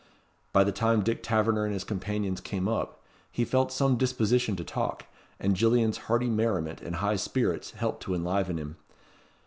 [0.51, 4.63] By the time Dick Taverner and his companions came up, he felt some disposition to
[4.63, 5.05] talk,
[5.39, 8.77] and Gillian's hearty merriment and high spirits helped to enliven him.